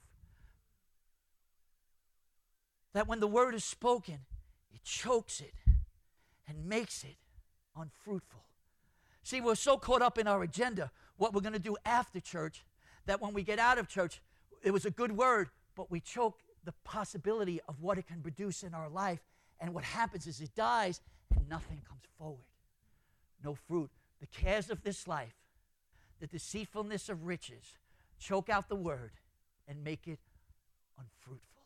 [2.92, 4.18] That when the word is spoken,
[4.72, 5.54] it chokes it
[6.46, 7.16] and makes it
[7.76, 8.44] unfruitful.
[9.22, 12.64] See, we're so caught up in our agenda, what we're going to do after church,
[13.06, 14.20] that when we get out of church,
[14.62, 18.62] it was a good word, but we choke the possibility of what it can produce
[18.62, 19.20] in our life.
[19.60, 21.00] And what happens is it dies
[21.34, 22.46] and nothing comes forward.
[23.44, 23.90] No fruit.
[24.20, 25.34] The cares of this life,
[26.20, 27.78] the deceitfulness of riches,
[28.18, 29.12] choke out the word,
[29.66, 30.20] and make it
[30.98, 31.62] unfruitful.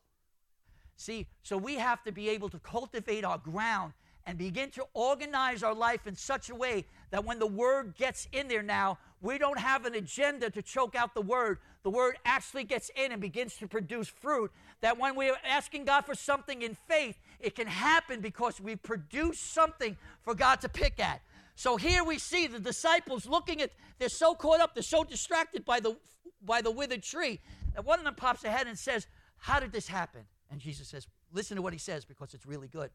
[0.97, 3.93] See, so we have to be able to cultivate our ground
[4.27, 8.27] and begin to organize our life in such a way that when the word gets
[8.33, 11.59] in there now, we don't have an agenda to choke out the word.
[11.85, 14.51] The word actually gets in and begins to produce fruit.
[14.81, 19.39] That when we're asking God for something in faith, it can happen because we produce
[19.39, 21.23] something for God to pick at.
[21.55, 25.65] So here we see the disciples looking at, they're so caught up, they're so distracted
[25.65, 25.97] by the
[26.45, 27.41] by the withered tree.
[27.75, 29.07] that one of them pops ahead and says,
[29.39, 30.23] How did this happen?
[30.51, 32.91] And Jesus says, Listen to what he says because it's really good.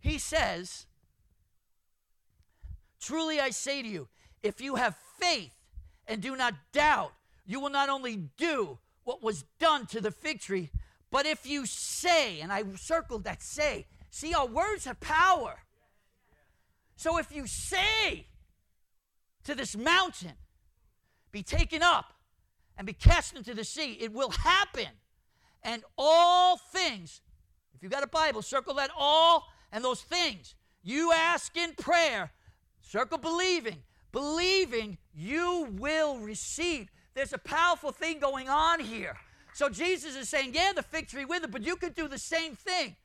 [0.00, 0.86] He says,
[3.00, 4.08] Truly I say to you,
[4.42, 5.54] if you have faith
[6.06, 7.12] and do not doubt,
[7.46, 10.70] you will not only do what was done to the fig tree,
[11.10, 15.60] but if you say, and I circled that say, see, our words have power.
[16.96, 18.26] So if you say
[19.44, 20.34] to this mountain,
[21.32, 22.12] be taken up
[22.76, 23.92] and be cast into the sea.
[24.00, 24.88] It will happen.
[25.62, 27.20] And all things,
[27.74, 30.54] if you've got a Bible, circle that all and those things.
[30.82, 32.32] You ask in prayer,
[32.80, 33.82] circle believing.
[34.12, 36.88] Believing you will receive.
[37.14, 39.16] There's a powerful thing going on here.
[39.52, 42.18] So Jesus is saying, yeah, the fig tree with it, but you could do the
[42.18, 42.96] same thing.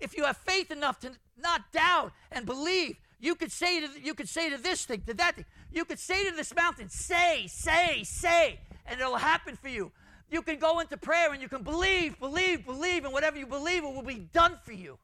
[0.00, 4.14] If you have faith enough to not doubt and believe, you could say to you
[4.14, 5.44] could say to this thing, to that thing.
[5.72, 9.90] You could say to this mountain, say, say, say, and it'll happen for you.
[10.30, 13.84] You can go into prayer and you can believe, believe, believe, and whatever you believe
[13.84, 14.98] it will be done for you.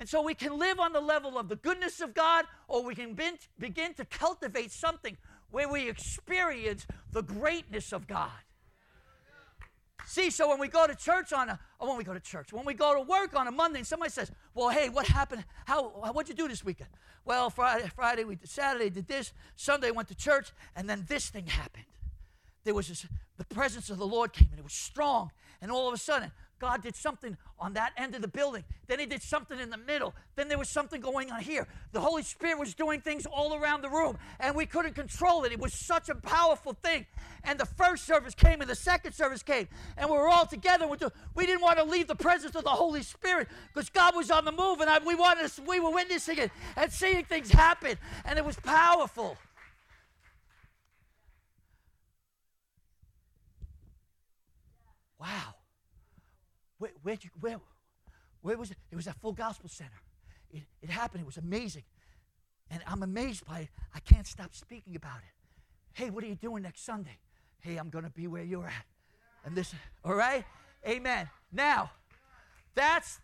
[0.00, 2.94] And so we can live on the level of the goodness of God, or we
[2.94, 3.14] can
[3.58, 5.16] begin to cultivate something
[5.50, 8.30] where we experience the greatness of God.
[10.06, 12.52] See, so when we go to church on a, or when we go to church,
[12.52, 15.44] when we go to work on a Monday, and somebody says, "Well, hey, what happened?
[15.66, 15.88] How?
[16.12, 16.90] What'd you do this weekend?"
[17.26, 19.32] Well, Friday, Friday we did Saturday did this.
[19.54, 21.84] Sunday went to church, and then this thing happened.
[22.64, 25.30] there was this, the presence of the Lord came and it was strong.
[25.60, 26.30] And all of a sudden,
[26.60, 28.64] God did something on that end of the building.
[28.86, 30.14] Then He did something in the middle.
[30.36, 31.66] Then there was something going on here.
[31.92, 35.52] The Holy Spirit was doing things all around the room, and we couldn't control it.
[35.52, 37.06] It was such a powerful thing.
[37.44, 40.86] And the first service came, and the second service came, and we were all together.
[41.34, 44.44] We didn't want to leave the presence of the Holy Spirit because God was on
[44.44, 47.96] the move, and we wanted to, we were witnessing it and seeing things happen,
[48.26, 49.38] and it was powerful.
[55.18, 55.54] Wow.
[56.80, 57.60] Where, where'd you, where,
[58.40, 58.78] where was it?
[58.90, 60.00] It was at Full Gospel Center.
[60.50, 61.20] It, it happened.
[61.20, 61.84] It was amazing.
[62.70, 63.68] And I'm amazed by it.
[63.94, 65.34] I can't stop speaking about it.
[65.92, 67.18] Hey, what are you doing next Sunday?
[67.60, 68.86] Hey, I'm going to be where you're at.
[69.44, 69.74] And this,
[70.04, 70.44] all right?
[70.88, 71.28] Amen.
[71.52, 71.90] Now,
[72.74, 73.20] that's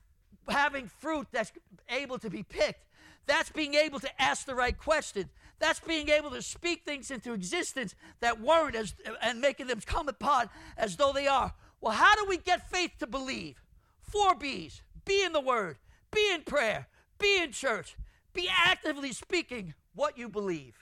[0.48, 1.50] having fruit that's
[1.88, 2.84] able to be picked.
[3.24, 5.30] That's being able to ask the right question.
[5.58, 10.08] That's being able to speak things into existence that weren't as, and making them come
[10.08, 11.54] upon as though they are.
[11.80, 13.62] Well, how do we get faith to believe?
[14.00, 15.78] Four B's be in the Word,
[16.12, 17.96] be in prayer, be in church,
[18.32, 20.76] be actively speaking what you believe.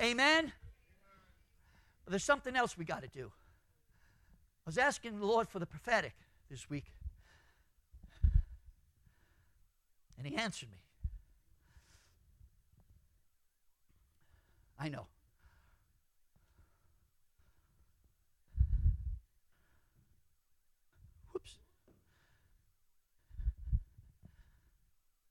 [0.00, 0.52] Amen?
[2.04, 3.26] But there's something else we got to do.
[3.26, 6.14] I was asking the Lord for the prophetic
[6.50, 6.92] this week,
[10.16, 10.78] and He answered me.
[14.78, 15.06] I know.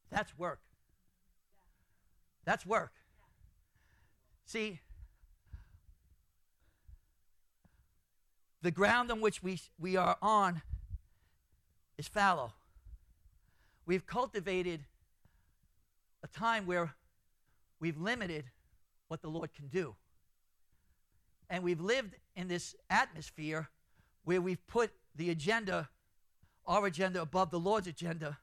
[0.09, 0.59] That's work.
[2.45, 2.93] That's work.
[4.45, 4.79] See,
[8.61, 10.61] the ground on which we, we are on
[11.97, 12.53] is fallow.
[13.85, 14.85] We've cultivated
[16.23, 16.93] a time where
[17.79, 18.45] we've limited
[19.07, 19.95] what the Lord can do.
[21.49, 23.69] And we've lived in this atmosphere
[24.23, 25.89] where we've put the agenda,
[26.65, 28.37] our agenda, above the Lord's agenda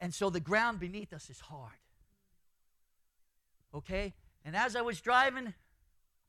[0.00, 1.72] and so the ground beneath us is hard.
[3.74, 4.14] Okay?
[4.44, 5.54] And as I was driving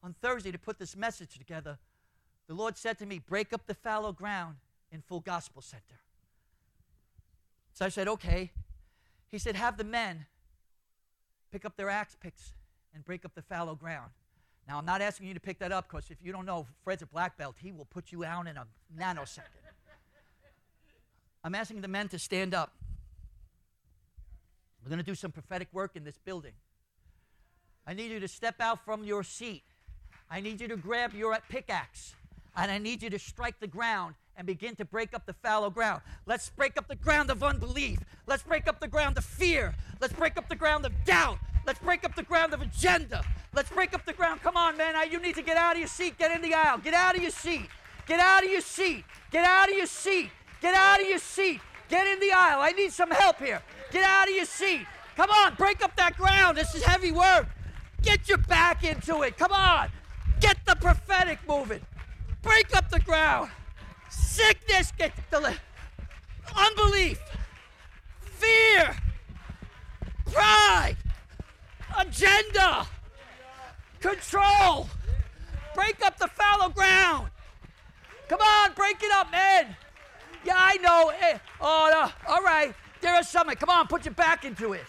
[0.04, 1.78] on Thursday to put this message together,
[2.48, 4.56] the Lord said to me, Break up the fallow ground
[4.92, 6.00] in Full Gospel Center.
[7.74, 8.52] So I said, Okay.
[9.30, 10.26] He said, Have the men
[11.52, 12.54] pick up their axe picks
[12.94, 14.10] and break up the fallow ground.
[14.68, 17.02] Now, I'm not asking you to pick that up because if you don't know, Fred's
[17.02, 17.56] a black belt.
[17.60, 18.66] He will put you out in a
[18.98, 19.42] nanosecond.
[21.44, 22.74] I'm asking the men to stand up.
[24.84, 26.54] We're going to do some prophetic work in this building.
[27.86, 29.64] I need you to step out from your seat.
[30.30, 32.16] I need you to grab your pickaxe.
[32.56, 35.70] And I need you to strike the ground and begin to break up the fallow
[35.70, 36.02] ground.
[36.26, 38.00] Let's break up the ground of unbelief.
[38.26, 39.76] Let's break up the ground of fear.
[40.00, 41.40] Let's break up the ground of doubt.
[41.66, 43.24] Let's break up the ground of agenda.
[43.54, 44.42] Let's break up the ground.
[44.42, 44.96] Come on, man.
[45.12, 46.18] You need to get out of your seat.
[46.18, 46.78] Get in the aisle.
[46.78, 47.68] Get out of your seat.
[48.08, 49.04] Get out of your seat.
[49.32, 50.30] Get out of your seat.
[50.62, 51.60] Get out of your seat.
[51.90, 52.60] Get in the aisle.
[52.62, 53.62] I need some help here.
[53.92, 54.86] Get out of your seat.
[55.16, 56.58] Come on, break up that ground.
[56.58, 57.48] This is heavy work.
[58.02, 59.38] Get your back into it.
[59.38, 59.90] Come on.
[60.40, 61.82] Get the prophetic moving.
[62.42, 63.50] Break up the ground.
[64.10, 65.56] Sickness, get the
[66.56, 67.20] unbelief,
[68.22, 68.96] fear,
[70.32, 70.98] pride,
[71.98, 72.88] agenda,
[74.00, 74.90] control.
[75.76, 77.30] Break up the fallow ground.
[78.28, 79.76] Come on, break it up, man.
[80.44, 81.12] Yeah, I know.
[81.22, 82.34] Eh, oh, no.
[82.34, 82.74] all right.
[83.02, 83.56] There is something.
[83.56, 84.86] Come on, put your back into it.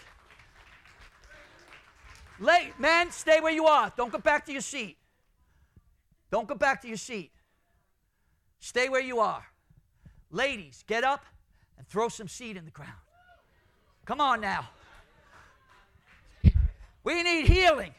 [2.39, 3.91] Late, men, stay where you are.
[3.95, 4.97] Don't go back to your seat.
[6.31, 7.31] Don't go back to your seat.
[8.59, 9.45] Stay where you are.
[10.31, 11.25] Ladies, get up
[11.77, 12.91] and throw some seed in the ground.
[14.05, 14.69] Come on now.
[17.03, 17.91] We need healing.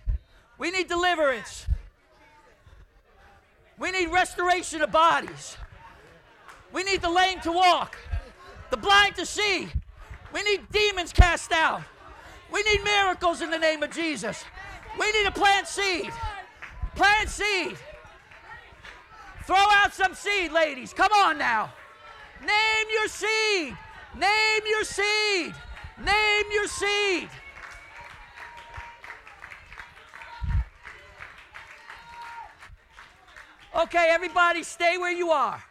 [0.58, 1.66] We need deliverance.
[3.78, 5.56] We need restoration of bodies.
[6.72, 7.96] We need the lame to walk,
[8.70, 9.68] the blind to see.
[10.32, 11.82] We need demons cast out.
[12.52, 14.44] We need miracles in the name of Jesus.
[14.98, 16.10] We need to plant seed.
[16.94, 17.76] Plant seed.
[19.44, 20.92] Throw out some seed, ladies.
[20.92, 21.72] Come on now.
[22.40, 23.76] Name your seed.
[24.16, 25.54] Name your seed.
[25.98, 27.28] Name your seed.
[33.74, 35.62] Okay, everybody, stay where you are.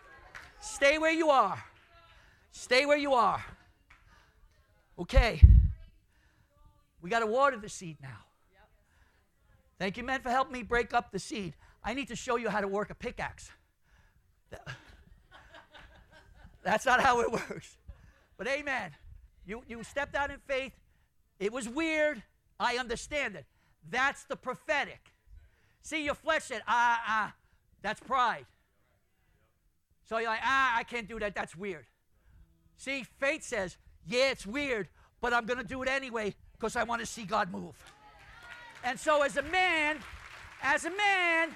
[0.59, 1.63] Stay where you are.
[2.51, 3.43] Stay where you are.
[5.01, 5.41] Okay.
[7.01, 8.19] We got to water the seed now.
[9.79, 11.55] Thank you, men, for helping me break up the seed.
[11.83, 13.49] I need to show you how to work a pickaxe.
[16.63, 17.77] That's not how it works.
[18.37, 18.91] But amen.
[19.47, 20.73] You, you stepped out in faith.
[21.39, 22.21] It was weird.
[22.59, 23.45] I understand it.
[23.89, 24.99] That's the prophetic.
[25.81, 27.33] See, your flesh said, ah, ah,
[27.81, 28.45] That's pride.
[30.05, 31.33] So you're like, ah, I can't do that.
[31.33, 31.87] That's weird.
[32.77, 33.77] See, faith says,
[34.07, 34.87] yeah, it's weird,
[35.21, 37.75] but I'm going to do it anyway because I want to see God move.
[38.83, 39.97] And so, as a man,
[40.63, 41.55] as a man,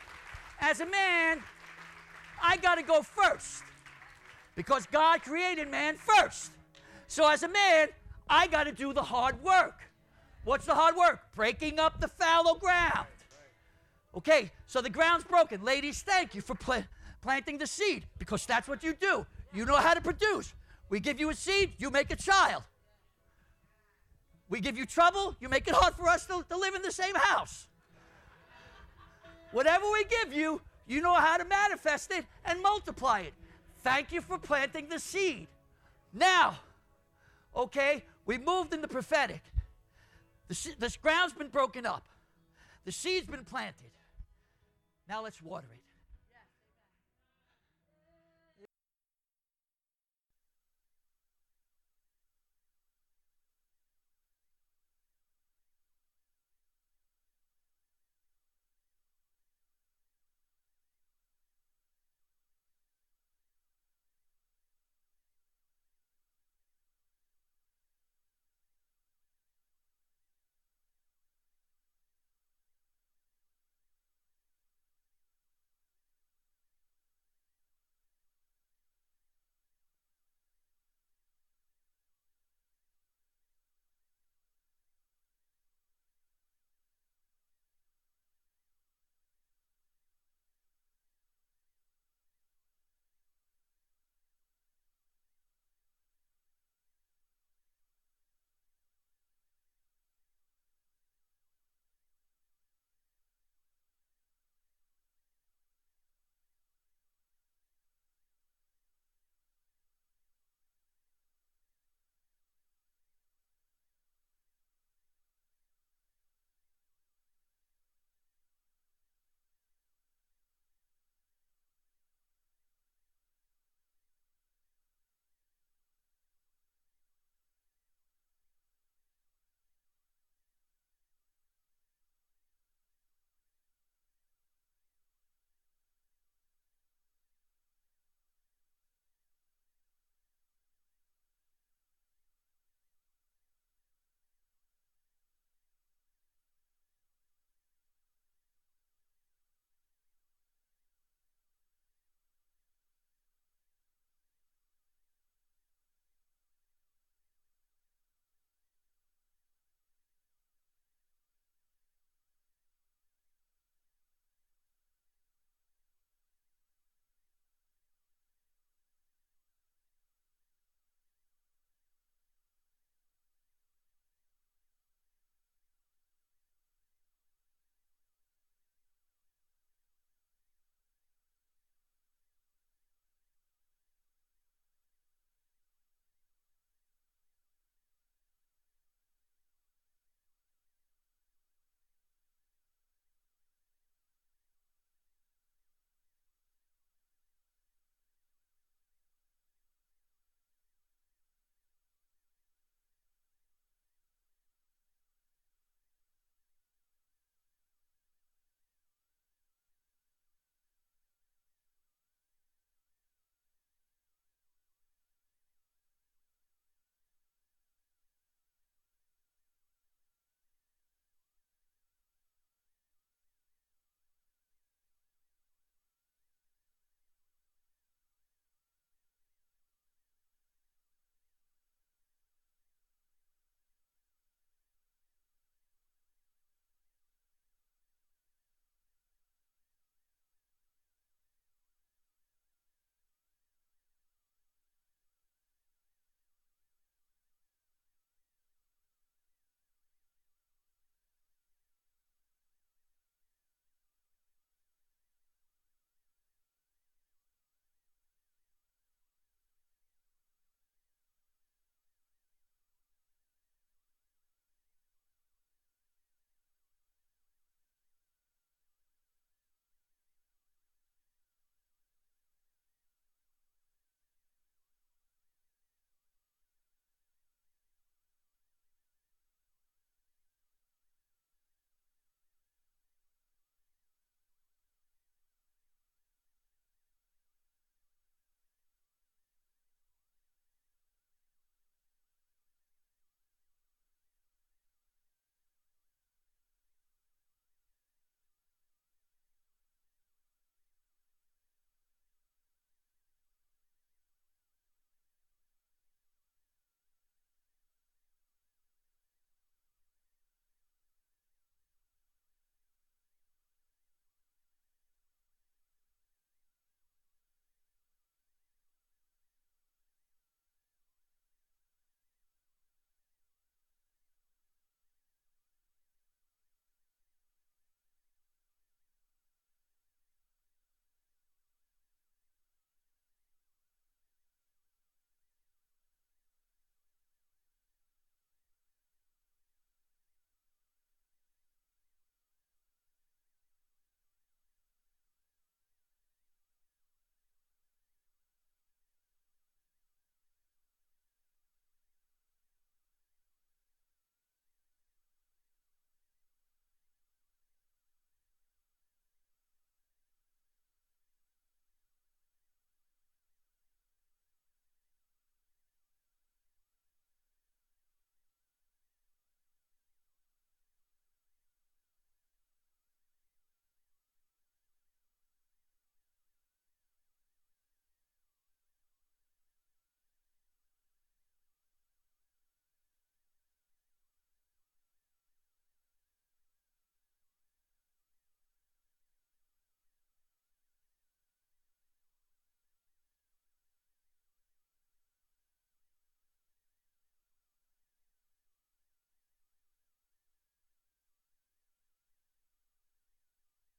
[0.59, 1.41] as a man,
[2.41, 3.63] I got to go first
[4.55, 6.51] because God created man first.
[7.07, 7.89] So, as a man,
[8.29, 9.81] I got to do the hard work.
[10.43, 11.21] What's the hard work?
[11.35, 13.07] Breaking up the fallow ground.
[14.15, 15.63] Okay, so the ground's broken.
[15.63, 16.83] Ladies, thank you for pla-
[17.21, 19.25] planting the seed because that's what you do.
[19.53, 20.53] You know how to produce.
[20.89, 22.63] We give you a seed, you make a child.
[24.47, 26.91] We give you trouble, you make it hard for us to, to live in the
[26.91, 27.67] same house.
[29.51, 33.33] Whatever we give you, you know how to manifest it and multiply it.
[33.83, 35.47] Thank you for planting the seed.
[36.13, 36.59] Now,
[37.55, 39.41] okay, we moved in the prophetic.
[40.47, 42.03] The, the ground's been broken up,
[42.83, 43.91] the seed's been planted.
[45.09, 45.84] Now let's water it.